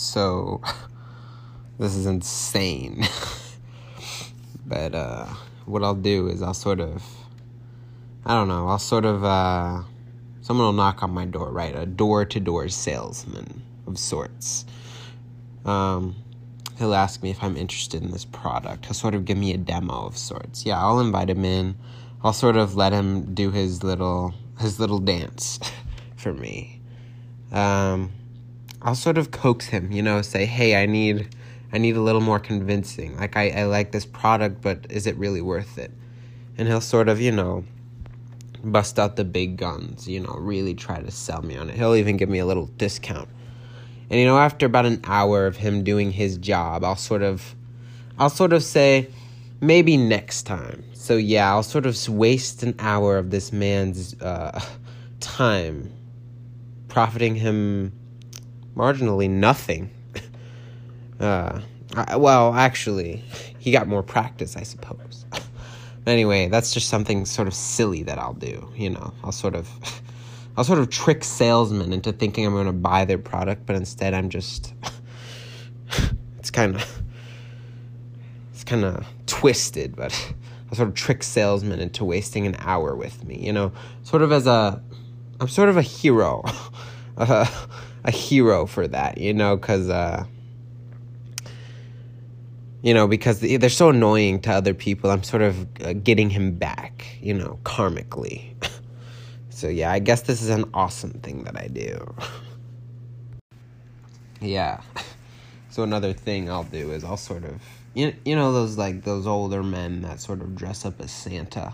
So 0.00 0.62
this 1.78 1.94
is 1.94 2.06
insane. 2.06 3.06
but 4.66 4.94
uh, 4.94 5.26
what 5.66 5.84
I'll 5.84 5.94
do 5.94 6.28
is 6.28 6.42
I'll 6.42 6.54
sort 6.54 6.80
of, 6.80 7.04
I 8.24 8.34
don't 8.34 8.48
know, 8.48 8.66
I'll 8.66 8.78
sort 8.78 9.04
of, 9.04 9.22
uh, 9.22 9.82
someone 10.40 10.66
will 10.66 10.72
knock 10.72 11.02
on 11.02 11.10
my 11.10 11.26
door, 11.26 11.52
right? 11.52 11.76
A 11.76 11.84
door 11.84 12.24
to 12.24 12.40
door 12.40 12.68
salesman 12.70 13.62
of 13.86 13.98
sorts. 13.98 14.64
Um, 15.66 16.16
he'll 16.78 16.94
ask 16.94 17.22
me 17.22 17.30
if 17.30 17.42
I'm 17.44 17.58
interested 17.58 18.02
in 18.02 18.10
this 18.10 18.24
product. 18.24 18.86
He'll 18.86 18.94
sort 18.94 19.14
of 19.14 19.26
give 19.26 19.36
me 19.36 19.52
a 19.52 19.58
demo 19.58 20.06
of 20.06 20.16
sorts. 20.16 20.64
Yeah, 20.64 20.80
I'll 20.80 21.00
invite 21.00 21.28
him 21.28 21.44
in. 21.44 21.76
I'll 22.24 22.32
sort 22.32 22.56
of 22.56 22.74
let 22.74 22.94
him 22.94 23.34
do 23.34 23.50
his 23.50 23.82
little 23.82 24.34
his 24.58 24.80
little 24.80 24.98
dance 24.98 25.60
for 26.16 26.32
me. 26.32 26.80
Um, 27.52 28.12
I'll 28.82 28.94
sort 28.94 29.18
of 29.18 29.30
coax 29.30 29.66
him, 29.66 29.92
you 29.92 30.02
know, 30.02 30.22
say, 30.22 30.46
"Hey, 30.46 30.82
I 30.82 30.86
need 30.86 31.28
I 31.72 31.78
need 31.78 31.96
a 31.96 32.00
little 32.00 32.20
more 32.20 32.38
convincing. 32.38 33.16
Like 33.16 33.36
I, 33.36 33.50
I 33.50 33.64
like 33.64 33.92
this 33.92 34.06
product, 34.06 34.62
but 34.62 34.86
is 34.90 35.06
it 35.06 35.16
really 35.16 35.42
worth 35.42 35.78
it?" 35.78 35.92
And 36.56 36.66
he'll 36.66 36.80
sort 36.80 37.08
of, 37.08 37.20
you 37.20 37.32
know, 37.32 37.64
bust 38.64 38.98
out 38.98 39.16
the 39.16 39.24
big 39.24 39.56
guns, 39.56 40.08
you 40.08 40.20
know, 40.20 40.34
really 40.38 40.74
try 40.74 41.00
to 41.00 41.10
sell 41.10 41.42
me 41.42 41.56
on 41.56 41.70
it. 41.70 41.76
He'll 41.76 41.94
even 41.94 42.16
give 42.16 42.28
me 42.28 42.38
a 42.38 42.46
little 42.46 42.66
discount. 42.66 43.28
And 44.08 44.18
you 44.18 44.26
know, 44.26 44.38
after 44.38 44.66
about 44.66 44.86
an 44.86 45.00
hour 45.04 45.46
of 45.46 45.56
him 45.56 45.84
doing 45.84 46.10
his 46.10 46.36
job, 46.36 46.84
I'll 46.84 46.96
sort 46.96 47.22
of 47.22 47.54
I'll 48.18 48.30
sort 48.30 48.52
of 48.52 48.62
say 48.62 49.08
maybe 49.60 49.96
next 49.96 50.42
time. 50.42 50.84
So 50.94 51.16
yeah, 51.16 51.50
I'll 51.50 51.62
sort 51.62 51.86
of 51.86 52.08
waste 52.08 52.62
an 52.62 52.74
hour 52.78 53.18
of 53.18 53.30
this 53.30 53.52
man's 53.52 54.20
uh, 54.20 54.60
time 55.20 55.92
profiting 56.88 57.36
him 57.36 57.92
marginally 58.76 59.28
nothing. 59.28 59.90
Uh, 61.20 61.60
I, 61.94 62.16
well, 62.16 62.54
actually, 62.54 63.22
he 63.58 63.72
got 63.72 63.86
more 63.86 64.02
practice, 64.02 64.56
I 64.56 64.62
suppose. 64.62 65.26
anyway, 66.06 66.48
that's 66.48 66.72
just 66.72 66.88
something 66.88 67.26
sort 67.26 67.46
of 67.46 67.52
silly 67.52 68.02
that 68.04 68.18
I'll 68.18 68.32
do. 68.32 68.72
You 68.74 68.88
know, 68.88 69.12
I'll 69.22 69.32
sort 69.32 69.54
of, 69.54 69.68
I'll 70.56 70.64
sort 70.64 70.78
of 70.78 70.88
trick 70.88 71.22
salesmen 71.24 71.92
into 71.92 72.12
thinking 72.12 72.46
I'm 72.46 72.54
going 72.54 72.66
to 72.66 72.72
buy 72.72 73.04
their 73.04 73.18
product, 73.18 73.66
but 73.66 73.76
instead 73.76 74.14
I'm 74.14 74.30
just. 74.30 74.72
it's 76.38 76.50
kind 76.50 76.76
of, 76.76 77.02
it's 78.52 78.64
kind 78.64 78.84
of 78.84 79.06
twisted, 79.26 79.96
but 79.96 80.12
I 80.70 80.76
sort 80.76 80.88
of 80.88 80.94
trick 80.94 81.22
salesmen 81.22 81.80
into 81.80 82.04
wasting 82.04 82.46
an 82.46 82.56
hour 82.60 82.94
with 82.94 83.24
me. 83.24 83.44
You 83.44 83.52
know, 83.52 83.72
sort 84.04 84.22
of 84.22 84.32
as 84.32 84.46
a, 84.46 84.80
I'm 85.40 85.48
sort 85.48 85.68
of 85.68 85.76
a 85.76 85.82
hero, 85.82 86.44
uh, 87.16 87.46
a 88.04 88.10
hero 88.10 88.66
for 88.66 88.86
that. 88.88 89.18
You 89.18 89.34
know, 89.34 89.56
because. 89.56 89.88
Uh, 89.88 90.24
you 92.82 92.94
know, 92.94 93.06
because 93.06 93.40
they're 93.40 93.68
so 93.68 93.90
annoying 93.90 94.40
to 94.40 94.52
other 94.52 94.72
people. 94.72 95.10
I'm 95.10 95.22
sort 95.22 95.42
of 95.42 95.66
uh, 95.82 95.92
getting 95.92 96.30
him 96.30 96.54
back, 96.54 97.04
you 97.20 97.34
know, 97.34 97.58
karmically. 97.62 98.54
so 99.50 99.68
yeah, 99.68 99.92
I 99.92 99.98
guess 99.98 100.22
this 100.22 100.40
is 100.40 100.48
an 100.48 100.64
awesome 100.72 101.10
thing 101.10 101.44
that 101.44 101.58
I 101.58 101.68
do. 101.68 102.14
yeah. 104.40 104.80
So 105.72 105.84
another 105.84 106.12
thing 106.12 106.50
I'll 106.50 106.64
do 106.64 106.90
is 106.90 107.04
I'll 107.04 107.16
sort 107.16 107.44
of 107.44 107.62
you 107.94 108.12
you 108.24 108.34
know 108.34 108.52
those 108.52 108.76
like 108.76 109.04
those 109.04 109.24
older 109.24 109.62
men 109.62 110.02
that 110.02 110.20
sort 110.20 110.40
of 110.40 110.56
dress 110.56 110.84
up 110.84 111.00
as 111.00 111.12
Santa 111.12 111.72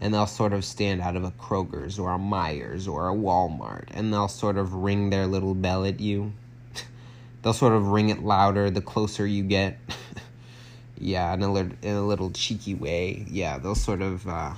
and 0.00 0.14
they'll 0.14 0.26
sort 0.26 0.52
of 0.52 0.64
stand 0.64 1.00
out 1.00 1.16
of 1.16 1.24
a 1.24 1.30
Kroger's 1.32 1.98
or 1.98 2.14
a 2.14 2.18
Meijers 2.18 2.88
or 2.88 3.08
a 3.08 3.14
Walmart 3.14 3.84
and 3.90 4.12
they'll 4.12 4.28
sort 4.28 4.56
of 4.56 4.74
ring 4.74 5.10
their 5.10 5.26
little 5.26 5.54
bell 5.54 5.84
at 5.84 6.00
you. 6.00 6.32
they'll 7.42 7.52
sort 7.52 7.74
of 7.74 7.88
ring 7.88 8.08
it 8.08 8.22
louder 8.22 8.70
the 8.70 8.80
closer 8.80 9.26
you 9.26 9.42
get. 9.42 9.78
yeah, 10.98 11.32
in 11.34 11.42
a, 11.42 11.52
little, 11.52 11.72
in 11.82 11.96
a 11.96 12.06
little 12.06 12.30
cheeky 12.30 12.74
way. 12.74 13.26
Yeah, 13.28 13.58
they'll 13.58 13.74
sort 13.74 14.02
of. 14.02 14.26
Uh, 14.26 14.54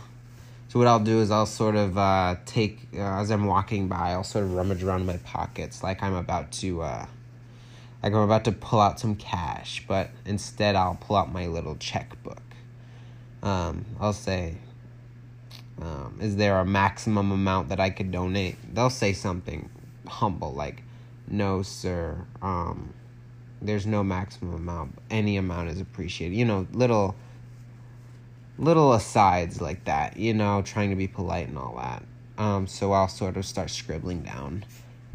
so 0.69 0.79
what 0.79 0.89
I'll 0.89 1.01
do 1.01 1.21
is 1.21 1.31
I'll 1.31 1.45
sort 1.45 1.77
of 1.77 1.99
uh, 1.99 2.37
take 2.47 2.89
uh, 2.95 3.21
as 3.21 3.31
I'm 3.31 3.45
walking 3.45 3.89
by, 3.89 4.13
I'll 4.13 4.25
sort 4.25 4.45
of 4.45 4.55
rummage 4.55 4.83
around 4.83 5.05
my 5.05 5.19
pockets 5.19 5.83
like 5.83 6.03
I'm 6.03 6.15
about 6.15 6.51
to, 6.53 6.81
uh, 6.81 7.07
like 8.03 8.15
I'm 8.15 8.21
about 8.23 8.45
to 8.45 8.53
pull 8.53 8.81
out 8.81 8.99
some 8.99 9.15
cash, 9.15 9.85
but 9.87 10.09
instead 10.25 10.75
I'll 10.75 10.95
pull 10.95 11.17
out 11.17 11.31
my 11.31 11.47
little 11.47 11.77
checkbook. 11.77 12.41
Um, 13.43 13.85
I'll 14.01 14.15
say, 14.15 14.57
um, 15.81 16.19
"Is 16.21 16.37
there 16.37 16.59
a 16.59 16.65
maximum 16.65 17.33
amount 17.33 17.69
that 17.71 17.81
I 17.81 17.91
could 17.91 18.11
donate?" 18.11 18.57
They'll 18.75 18.91
say 18.91 19.13
something 19.13 19.71
humble 20.07 20.53
like, 20.53 20.83
"No, 21.29 21.63
sir." 21.63 22.27
Um, 22.41 22.95
there's 23.63 23.87
no 23.87 24.03
maximum 24.03 24.55
amount 24.55 24.99
any 25.11 25.37
amount 25.37 25.71
is 25.71 25.81
appreciated 25.81 26.35
you 26.37 26.45
know 26.45 26.67
little 26.73 27.15
little 28.59 28.93
asides 28.93 29.61
like 29.61 29.85
that 29.85 30.17
you 30.17 30.35
know 30.35 30.63
trying 30.63 30.91
to 30.91 30.97
be 30.97 31.07
polite 31.09 31.49
and 31.49 31.57
all 31.57 31.75
that 31.77 32.03
um 32.39 32.67
so 32.67 32.93
i'll 32.93 33.09
sort 33.09 33.37
of 33.37 33.47
start 33.47 33.71
scribbling 33.71 34.23
down 34.23 34.65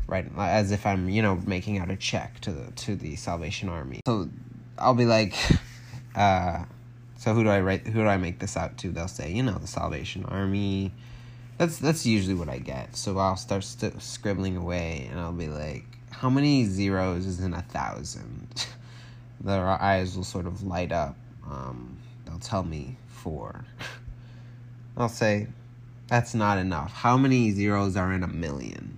right 0.08 0.26
as 0.38 0.72
if 0.72 0.86
i'm 0.86 1.10
you 1.10 1.22
know 1.22 1.36
making 1.46 1.78
out 1.78 1.92
a 1.92 1.96
check 1.96 2.40
to 2.40 2.52
the 2.52 2.72
to 2.72 2.96
the 2.96 3.16
salvation 3.16 3.70
army 3.70 4.00
so 4.08 4.30
i'll 4.78 4.94
be 4.94 5.06
like 5.06 5.36
uh 6.16 6.64
so 7.18 7.34
who 7.34 7.44
do 7.44 7.50
i 7.50 7.60
write 7.60 7.86
who 7.88 8.02
do 8.02 8.08
i 8.08 8.18
make 8.18 8.40
this 8.40 8.56
out 8.56 8.78
to 8.78 8.90
they'll 8.90 9.08
say 9.08 9.32
you 9.32 9.44
know 9.44 9.58
the 9.58 9.68
salvation 9.68 10.24
army 10.26 10.92
that's 11.58 11.78
that's 11.80 12.06
usually 12.06 12.36
what 12.36 12.50
i 12.50 12.58
get 12.58 12.96
so 12.96 13.18
i'll 13.18 13.36
start 13.36 13.64
st- 13.64 14.02
scribbling 14.02 14.56
away 14.56 15.08
and 15.12 15.20
i'll 15.20 15.32
be 15.32 15.48
like 15.48 15.98
how 16.18 16.32
many 16.32 16.66
zeros 16.66 17.28
is 17.28 17.40
in 17.40 17.54
a 17.54 17.62
thousand? 17.62 18.66
Their 19.42 19.68
eyes 19.68 20.16
will 20.16 20.24
sort 20.24 20.48
of 20.48 20.64
light 20.64 20.92
up. 20.92 21.16
Um, 21.46 21.98
they'll 22.26 22.40
tell 22.40 22.64
me 22.64 22.98
four. 23.08 23.66
I'll 24.98 25.10
say, 25.10 25.48
that's 26.08 26.34
not 26.34 26.58
enough. 26.58 26.92
How 26.92 27.18
many 27.18 27.52
zeros 27.52 27.96
are 27.96 28.12
in 28.12 28.24
a 28.24 28.28
million? 28.28 28.98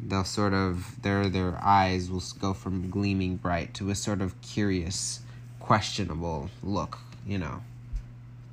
They'll 0.00 0.24
sort 0.24 0.52
of 0.52 1.00
their 1.02 1.28
their 1.28 1.56
eyes 1.62 2.10
will 2.10 2.22
go 2.40 2.54
from 2.54 2.90
gleaming 2.90 3.36
bright 3.36 3.72
to 3.74 3.90
a 3.90 3.94
sort 3.94 4.20
of 4.20 4.40
curious, 4.40 5.20
questionable 5.70 6.50
look. 6.64 6.98
You 7.24 7.38
know, 7.38 7.62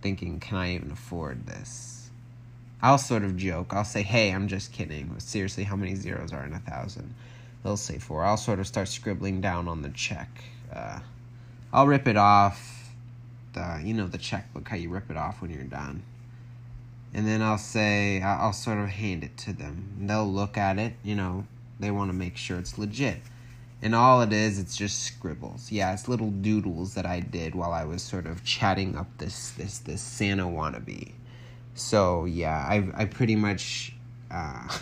thinking, 0.03 0.39
can 0.39 0.55
I 0.55 0.75
even 0.75 0.91
afford 0.91 1.47
this? 1.47 2.11
I'll 2.79 2.99
sort 2.99 3.23
of 3.23 3.35
joke. 3.37 3.73
I'll 3.73 3.85
say, 3.85 4.03
hey, 4.03 4.29
I'm 4.29 4.47
just 4.47 4.71
kidding. 4.71 5.07
But 5.07 5.23
seriously, 5.23 5.63
how 5.63 5.75
many 5.75 5.95
zeros 5.95 6.31
are 6.31 6.45
in 6.45 6.53
a 6.53 6.59
thousand? 6.59 7.15
they'll 7.63 7.75
say 7.75 7.97
four. 7.97 8.23
I'll 8.23 8.37
sort 8.37 8.59
of 8.59 8.67
start 8.67 8.87
scribbling 8.87 9.41
down 9.41 9.67
on 9.67 9.81
the 9.81 9.89
check. 9.89 10.29
Uh, 10.71 10.99
I'll 11.73 11.87
rip 11.87 12.07
it 12.07 12.17
off. 12.17 12.93
The 13.53 13.81
you 13.83 13.95
know 13.95 14.07
the 14.07 14.19
checkbook 14.19 14.67
how 14.67 14.75
you 14.75 14.89
rip 14.89 15.09
it 15.09 15.17
off 15.17 15.41
when 15.41 15.49
you're 15.49 15.63
done. 15.63 16.03
And 17.15 17.27
then 17.27 17.41
I'll 17.41 17.57
say 17.57 18.21
I'll 18.21 18.53
sort 18.53 18.77
of 18.77 18.89
hand 18.89 19.23
it 19.23 19.35
to 19.37 19.53
them. 19.53 19.97
They'll 20.01 20.31
look 20.31 20.55
at 20.55 20.77
it. 20.77 20.93
You 21.01 21.15
know 21.15 21.47
they 21.79 21.89
want 21.89 22.09
to 22.09 22.13
make 22.13 22.37
sure 22.37 22.59
it's 22.59 22.77
legit. 22.77 23.21
And 23.81 23.93
all 23.93 24.21
it 24.21 24.33
is, 24.33 24.57
it's 24.57 24.75
just 24.75 25.03
scribbles. 25.03 25.71
Yeah, 25.71 25.93
it's 25.93 26.07
little 26.07 26.31
doodles 26.31 26.95
that 26.95 27.05
I 27.05 27.19
did 27.19 27.53
while 27.53 27.71
I 27.71 27.83
was 27.85 28.01
sort 28.01 28.25
of 28.25 28.43
chatting 28.43 28.95
up 28.95 29.07
this 29.17 29.51
this 29.51 29.79
this 29.79 30.01
Santa 30.01 30.45
wannabe. 30.45 31.13
So 31.75 32.25
yeah, 32.25 32.57
I 32.57 32.89
I 32.95 33.05
pretty 33.05 33.35
much. 33.35 33.93
Uh, 34.31 34.67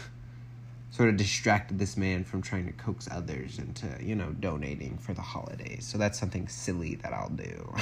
sort 0.96 1.10
of 1.10 1.18
distracted 1.18 1.78
this 1.78 1.98
man 1.98 2.24
from 2.24 2.42
trying 2.42 2.66
to 2.66 2.72
coax 2.72 3.10
others 3.12 3.60
into, 3.60 3.86
you 4.02 4.16
know, 4.16 4.32
donating 4.40 4.98
for 4.98 5.14
the 5.14 5.22
holidays. 5.22 5.86
So 5.86 5.98
that's 5.98 6.18
something 6.18 6.48
silly 6.48 6.96
that 6.96 7.12
I'll 7.12 7.28
do. 7.32 7.76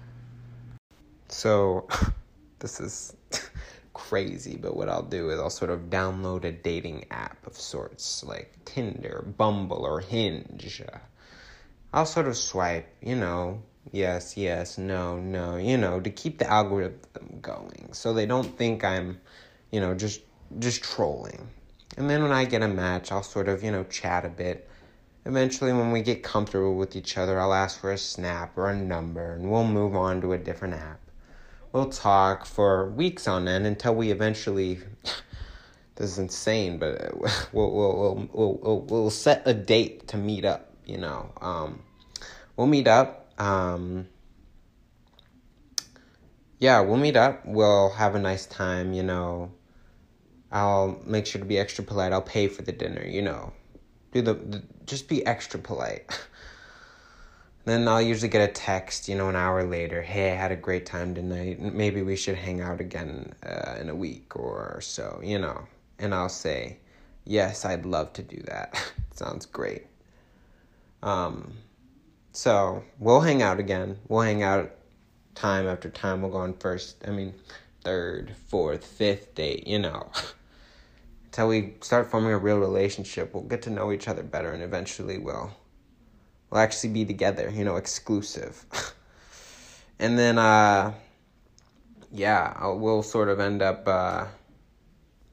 so 1.28 1.88
this 2.58 2.78
is 2.78 3.16
crazy, 3.92 4.56
but 4.56 4.76
what 4.76 4.88
I'll 4.88 5.02
do 5.02 5.30
is 5.30 5.40
I'll 5.40 5.50
sort 5.50 5.70
of 5.70 5.90
download 5.90 6.44
a 6.44 6.52
dating 6.52 7.06
app 7.10 7.46
of 7.46 7.54
sorts, 7.56 8.24
like 8.24 8.56
Tinder, 8.64 9.24
Bumble, 9.36 9.84
or 9.84 10.00
Hinge. 10.00 10.82
I'll 11.92 12.06
sort 12.06 12.28
of 12.28 12.36
swipe, 12.36 12.88
you 13.02 13.16
know, 13.16 13.62
yes, 13.92 14.36
yes, 14.36 14.78
no, 14.78 15.18
no, 15.18 15.56
you 15.56 15.76
know, 15.76 16.00
to 16.00 16.10
keep 16.10 16.38
the 16.38 16.48
algorithm 16.48 17.38
going 17.42 17.88
so 17.92 18.12
they 18.12 18.26
don't 18.26 18.56
think 18.56 18.84
I'm, 18.84 19.20
you 19.70 19.80
know, 19.80 19.94
just 19.94 20.20
just 20.58 20.82
trolling. 20.82 21.48
And 21.96 22.08
then 22.08 22.22
when 22.22 22.32
I 22.32 22.44
get 22.44 22.62
a 22.62 22.68
match, 22.68 23.12
I'll 23.12 23.22
sort 23.22 23.48
of, 23.48 23.62
you 23.62 23.70
know, 23.70 23.84
chat 23.84 24.24
a 24.24 24.28
bit. 24.28 24.68
Eventually, 25.26 25.72
when 25.72 25.92
we 25.92 26.02
get 26.02 26.22
comfortable 26.22 26.76
with 26.76 26.96
each 26.96 27.18
other, 27.18 27.38
I'll 27.38 27.52
ask 27.52 27.80
for 27.80 27.92
a 27.92 27.98
snap 27.98 28.56
or 28.56 28.70
a 28.70 28.76
number, 28.76 29.34
and 29.34 29.50
we'll 29.50 29.66
move 29.66 29.94
on 29.94 30.20
to 30.22 30.32
a 30.32 30.38
different 30.38 30.74
app. 30.74 31.00
We'll 31.72 31.88
talk 31.88 32.46
for 32.46 32.90
weeks 32.90 33.28
on 33.28 33.46
end 33.48 33.66
until 33.66 33.94
we 33.94 34.10
eventually. 34.10 34.80
this 35.94 36.12
is 36.12 36.18
insane, 36.18 36.78
but 36.78 37.14
we'll, 37.52 37.70
we'll, 37.72 38.28
we'll, 38.32 38.58
we'll, 38.62 38.80
we'll 38.80 39.10
set 39.10 39.42
a 39.46 39.54
date 39.54 40.08
to 40.08 40.16
meet 40.16 40.44
up, 40.44 40.74
you 40.84 40.98
know. 40.98 41.32
Um, 41.40 41.82
we'll 42.56 42.66
meet 42.66 42.88
up. 42.88 43.32
Um, 43.38 44.08
yeah, 46.58 46.80
we'll 46.80 46.96
meet 46.96 47.16
up. 47.16 47.46
We'll 47.46 47.90
have 47.90 48.14
a 48.14 48.18
nice 48.18 48.46
time, 48.46 48.92
you 48.92 49.02
know 49.02 49.52
I'll 50.52 51.00
make 51.06 51.26
sure 51.26 51.40
to 51.40 51.44
be 51.44 51.58
extra 51.58 51.84
polite. 51.84 52.12
I'll 52.12 52.22
pay 52.22 52.48
for 52.48 52.62
the 52.62 52.72
dinner, 52.72 53.04
you 53.06 53.22
know. 53.22 53.52
do 54.12 54.22
the, 54.22 54.34
the 54.34 54.62
just 54.84 55.08
be 55.08 55.24
extra 55.24 55.60
polite. 55.60 56.18
then 57.70 57.86
I'll 57.86 58.02
usually 58.02 58.28
get 58.28 58.48
a 58.48 58.52
text, 58.52 59.08
you 59.08 59.14
know, 59.14 59.28
an 59.28 59.36
hour 59.36 59.62
later. 59.64 60.02
Hey, 60.02 60.32
I 60.32 60.34
had 60.34 60.50
a 60.50 60.56
great 60.56 60.86
time 60.86 61.14
tonight. 61.14 61.60
Maybe 61.60 62.02
we 62.02 62.16
should 62.16 62.34
hang 62.34 62.60
out 62.60 62.80
again 62.80 63.32
uh, 63.44 63.76
in 63.80 63.88
a 63.88 63.94
week 63.94 64.34
or 64.34 64.80
so, 64.82 65.20
you 65.22 65.38
know. 65.38 65.66
And 65.98 66.14
I'll 66.14 66.28
say, 66.28 66.78
yes, 67.24 67.64
I'd 67.64 67.86
love 67.86 68.12
to 68.14 68.22
do 68.22 68.42
that. 68.46 68.92
Sounds 69.14 69.46
great. 69.46 69.86
Um, 71.02 71.52
so 72.32 72.82
we'll 72.98 73.20
hang 73.20 73.42
out 73.42 73.60
again. 73.60 73.98
We'll 74.08 74.22
hang 74.22 74.42
out 74.42 74.72
time 75.34 75.66
after 75.66 75.88
time. 75.90 76.22
We'll 76.22 76.30
go 76.30 76.38
on 76.38 76.54
first, 76.54 76.96
I 77.06 77.10
mean, 77.10 77.34
third, 77.82 78.34
fourth, 78.48 78.84
fifth 78.84 79.34
date, 79.34 79.66
you 79.66 79.78
know. 79.78 80.10
Until 81.26 81.48
we 81.48 81.74
start 81.80 82.10
forming 82.10 82.32
a 82.32 82.38
real 82.38 82.58
relationship, 82.58 83.32
we'll 83.32 83.44
get 83.44 83.62
to 83.62 83.70
know 83.70 83.92
each 83.92 84.08
other 84.08 84.22
better 84.22 84.50
and 84.50 84.62
eventually 84.62 85.18
we'll 85.18 85.52
we'll 86.50 86.60
actually 86.60 86.90
be 86.90 87.04
together, 87.04 87.50
you 87.50 87.64
know, 87.64 87.76
exclusive. 87.76 88.64
and 89.98 90.18
then 90.18 90.38
uh 90.38 90.92
yeah, 92.12 92.54
I'll, 92.56 92.78
we'll 92.78 93.02
sort 93.02 93.28
of 93.28 93.40
end 93.40 93.62
up 93.62 93.86
uh 93.86 94.26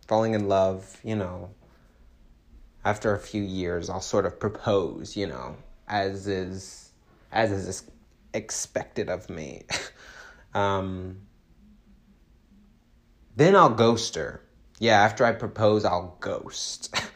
falling 0.08 0.34
in 0.34 0.48
love, 0.48 1.00
you 1.04 1.16
know. 1.16 1.52
After 2.86 3.14
a 3.14 3.20
few 3.20 3.44
years, 3.44 3.90
I'll 3.90 4.00
sort 4.00 4.26
of 4.26 4.40
propose, 4.40 5.18
you 5.18 5.28
know, 5.28 5.58
as 5.88 6.28
is 6.28 6.92
as 7.32 7.52
is 7.52 7.84
expected 8.34 9.10
of 9.10 9.30
me. 9.30 9.64
um 10.54 11.18
then 13.36 13.56
I'll 13.56 13.70
ghost 13.70 14.16
her 14.16 14.42
yeah, 14.80 15.02
after 15.02 15.26
I 15.26 15.32
propose, 15.32 15.86
I'll 15.86 16.18
ghost. 16.20 16.96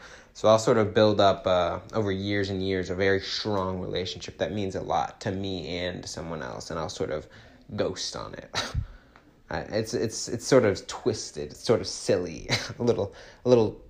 so 0.42 0.48
I'll 0.48 0.58
sort 0.58 0.78
of 0.78 0.92
build 0.92 1.20
up 1.20 1.46
uh, 1.46 1.78
over 1.94 2.10
years 2.10 2.50
and 2.50 2.60
years 2.66 2.90
a 2.90 2.96
very 2.96 3.20
strong 3.20 3.78
relationship 3.78 4.38
that 4.38 4.50
means 4.50 4.74
a 4.74 4.80
lot 4.80 5.20
to 5.20 5.30
me 5.30 5.78
and 5.78 6.04
someone 6.04 6.42
else, 6.42 6.70
and 6.70 6.80
I'll 6.80 6.88
sort 6.88 7.12
of 7.12 7.28
ghost 7.76 8.16
on 8.16 8.34
it. 8.34 8.74
it's 9.70 9.94
it's 9.94 10.26
it's 10.26 10.44
sort 10.44 10.64
of 10.64 10.84
twisted, 10.88 11.52
it's 11.52 11.62
sort 11.62 11.80
of 11.80 11.86
silly, 11.86 12.48
a 12.80 12.82
little 12.82 13.14
a 13.44 13.48
little 13.48 13.80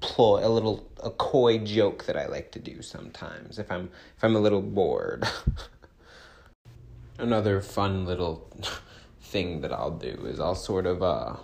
ploy, 0.00 0.46
a 0.46 0.48
little 0.48 0.88
a 1.02 1.10
coy 1.10 1.58
joke 1.58 2.06
that 2.06 2.16
I 2.16 2.24
like 2.24 2.52
to 2.52 2.58
do 2.58 2.80
sometimes 2.80 3.58
if 3.58 3.70
I'm 3.70 3.90
if 4.16 4.24
I'm 4.24 4.34
a 4.34 4.40
little 4.40 4.62
bored. 4.62 5.28
Another 7.18 7.60
fun 7.60 8.06
little 8.06 8.50
thing 9.20 9.60
that 9.60 9.74
I'll 9.74 9.98
do 9.98 10.24
is 10.24 10.40
I'll 10.40 10.54
sort 10.54 10.86
of 10.86 11.02
uh 11.02 11.36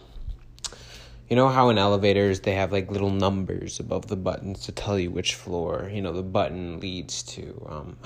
you 1.29 1.37
know 1.37 1.49
how 1.49 1.69
in 1.71 1.79
elevators 1.79 2.41
they 2.41 2.55
have 2.55 2.73
like 2.73 2.91
little 2.91 3.11
numbers 3.11 3.81
above 3.81 4.07
the 4.09 4.17
buttons 4.17 4.61
to 4.61 4.73
tell 4.73 4.99
you 4.99 5.11
which 5.11 5.35
floor 5.35 5.91
you 5.93 6.03
know 6.03 6.13
the 6.13 6.23
button 6.23 6.81
leads 6.81 7.23
to 7.23 7.67
um, 7.69 7.97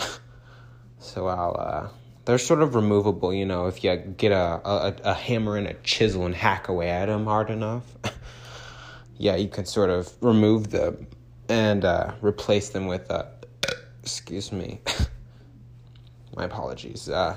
so 0.98 1.26
i'll 1.26 1.56
uh, 1.58 1.88
they're 2.24 2.38
sort 2.38 2.62
of 2.62 2.74
removable 2.74 3.32
you 3.32 3.46
know 3.46 3.66
if 3.66 3.82
you 3.82 3.96
get 3.96 4.32
a, 4.32 4.60
a, 4.64 4.96
a 5.04 5.14
hammer 5.14 5.56
and 5.56 5.66
a 5.66 5.74
chisel 5.82 6.26
and 6.26 6.34
hack 6.34 6.68
away 6.68 6.88
at 6.88 7.06
them 7.06 7.24
hard 7.24 7.50
enough 7.50 7.84
yeah 9.18 9.34
you 9.34 9.48
can 9.48 9.64
sort 9.64 9.90
of 9.90 10.12
remove 10.20 10.70
them 10.70 11.06
and 11.48 11.84
uh, 11.84 12.12
replace 12.20 12.68
them 12.70 12.86
with 12.86 13.10
uh, 13.10 13.24
excuse 14.02 14.52
me 14.52 14.80
my 16.36 16.44
apologies 16.44 17.08
uh, 17.08 17.36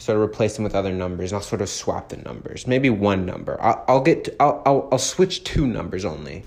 sort 0.00 0.16
of 0.16 0.22
replace 0.22 0.54
them 0.54 0.64
with 0.64 0.74
other 0.74 0.92
numbers 0.92 1.32
and 1.32 1.36
I'll 1.36 1.46
sort 1.46 1.62
of 1.62 1.68
swap 1.68 2.08
the 2.08 2.16
numbers. 2.16 2.66
Maybe 2.66 2.90
one 2.90 3.26
number. 3.26 3.60
I'll, 3.60 3.84
I'll 3.86 4.00
get, 4.00 4.24
to, 4.24 4.42
I'll, 4.42 4.62
I'll, 4.64 4.88
I'll 4.92 4.98
switch 4.98 5.44
two 5.44 5.66
numbers 5.66 6.04
only 6.04 6.44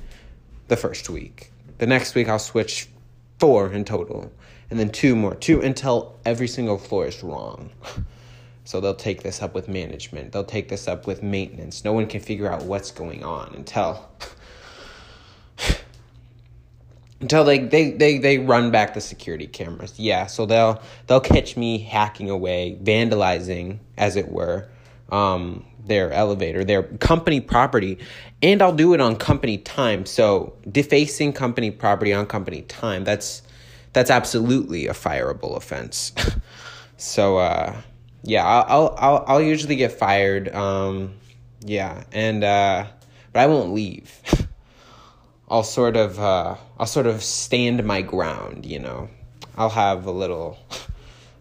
the 0.67 0.77
first 0.77 1.09
week. 1.09 1.51
The 1.77 1.87
next 1.87 2.15
week 2.15 2.27
I'll 2.29 2.39
switch 2.39 2.89
four 3.39 3.71
in 3.71 3.85
total 3.85 4.31
and 4.69 4.79
then 4.79 4.89
two 4.89 5.15
more, 5.15 5.35
two 5.35 5.61
until 5.61 6.17
every 6.25 6.47
single 6.47 6.77
floor 6.77 7.05
is 7.05 7.23
wrong. 7.23 7.69
So 8.65 8.79
they'll 8.79 8.95
take 8.95 9.23
this 9.23 9.41
up 9.41 9.53
with 9.53 9.67
management. 9.67 10.31
They'll 10.31 10.45
take 10.45 10.69
this 10.69 10.87
up 10.87 11.05
with 11.05 11.21
maintenance. 11.21 11.83
No 11.83 11.91
one 11.91 12.07
can 12.07 12.21
figure 12.21 12.49
out 12.49 12.63
what's 12.63 12.91
going 12.91 13.23
on 13.23 13.53
until 13.55 14.09
until 17.23 17.45
they, 17.45 17.59
they, 17.59 17.91
they, 17.91 18.17
they 18.17 18.37
run 18.37 18.69
back 18.69 18.93
the 18.93 18.99
security 19.01 19.47
cameras. 19.47 19.97
Yeah, 19.97 20.25
so 20.27 20.45
they'll 20.45 20.81
they'll 21.07 21.21
catch 21.21 21.55
me 21.55 21.79
hacking 21.79 22.29
away, 22.29 22.77
vandalizing, 22.83 23.79
as 23.97 24.17
it 24.17 24.27
were, 24.27 24.67
um, 25.09 25.65
their 25.85 26.11
elevator, 26.11 26.65
their 26.65 26.83
company 26.83 27.39
property, 27.39 27.97
and 28.41 28.61
I'll 28.61 28.75
do 28.75 28.93
it 28.93 28.99
on 28.99 29.15
company 29.15 29.57
time. 29.57 30.05
So 30.05 30.53
defacing 30.69 31.31
company 31.31 31.71
property 31.71 32.11
on 32.11 32.25
company 32.25 32.63
time, 32.63 33.05
that's 33.05 33.41
that's 33.93 34.11
absolutely 34.11 34.87
a 34.87 34.93
fireable 34.93 35.55
offense. 35.55 36.11
so 36.97 37.37
uh, 37.37 37.81
yeah, 38.23 38.45
I'll, 38.45 38.95
I'll 38.99 39.23
I'll 39.27 39.41
usually 39.41 39.77
get 39.77 39.93
fired. 39.93 40.53
Um, 40.53 41.13
yeah, 41.61 42.03
and 42.11 42.43
uh, 42.43 42.87
but 43.31 43.39
I 43.39 43.47
won't 43.47 43.73
leave. 43.73 44.11
I'll 45.49 45.63
sort 45.63 45.95
of 45.95 46.19
uh, 46.19 46.55
I'll 46.79 46.85
sort 46.85 47.05
of 47.05 47.23
stand 47.23 47.83
my 47.83 48.01
ground, 48.01 48.65
you 48.65 48.79
know. 48.79 49.09
I'll 49.57 49.69
have 49.69 50.05
a 50.05 50.11
little 50.11 50.57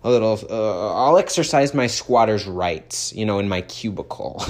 a 0.03 0.11
little 0.11 0.39
uh, 0.51 0.95
I'll 0.95 1.19
exercise 1.19 1.75
my 1.75 1.87
squatter's 1.87 2.47
rights, 2.47 3.13
you 3.15 3.25
know, 3.25 3.39
in 3.39 3.49
my 3.49 3.63
cubicle. 3.63 4.45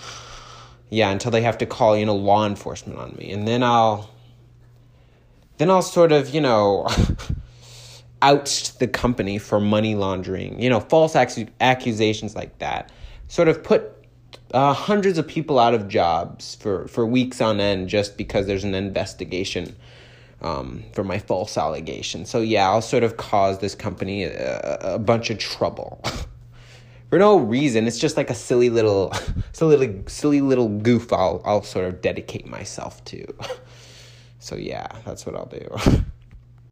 yeah, 0.90 1.10
until 1.10 1.30
they 1.30 1.42
have 1.42 1.58
to 1.58 1.66
call, 1.66 1.96
you 1.96 2.06
know, 2.06 2.16
law 2.16 2.46
enforcement 2.46 2.98
on 2.98 3.14
me. 3.18 3.30
And 3.30 3.46
then 3.46 3.62
I'll 3.62 4.10
then 5.58 5.70
I'll 5.70 5.82
sort 5.82 6.12
of, 6.12 6.30
you 6.30 6.40
know, 6.40 6.88
oust 8.22 8.78
the 8.78 8.88
company 8.88 9.38
for 9.38 9.60
money 9.60 9.94
laundering, 9.94 10.60
you 10.60 10.70
know, 10.70 10.80
false 10.80 11.14
accusations 11.14 12.34
like 12.34 12.58
that. 12.58 12.90
Sort 13.28 13.48
of 13.48 13.62
put 13.62 13.92
uh, 14.52 14.72
hundreds 14.72 15.18
of 15.18 15.26
people 15.26 15.58
out 15.58 15.74
of 15.74 15.88
jobs 15.88 16.54
for, 16.56 16.88
for 16.88 17.06
weeks 17.06 17.40
on 17.40 17.60
end 17.60 17.88
just 17.88 18.16
because 18.16 18.46
there's 18.46 18.64
an 18.64 18.74
investigation 18.74 19.76
um, 20.40 20.84
for 20.92 21.04
my 21.04 21.18
false 21.18 21.58
allegation. 21.58 22.24
So 22.24 22.40
yeah, 22.40 22.68
I'll 22.68 22.82
sort 22.82 23.02
of 23.02 23.16
cause 23.16 23.58
this 23.58 23.74
company 23.74 24.24
a, 24.24 24.78
a 24.94 24.98
bunch 24.98 25.30
of 25.30 25.38
trouble 25.38 26.02
for 27.10 27.18
no 27.18 27.38
reason. 27.38 27.86
It's 27.86 27.98
just 27.98 28.16
like 28.16 28.30
a 28.30 28.34
silly 28.34 28.70
little, 28.70 29.12
silly, 29.52 30.02
silly 30.06 30.40
little 30.40 30.68
goof. 30.68 31.12
I'll 31.12 31.42
I'll 31.44 31.62
sort 31.62 31.86
of 31.86 32.00
dedicate 32.00 32.46
myself 32.46 33.04
to. 33.06 33.26
So 34.40 34.54
yeah, 34.54 34.86
that's 35.04 35.26
what 35.26 35.34
I'll 35.34 35.46
do. 35.46 36.04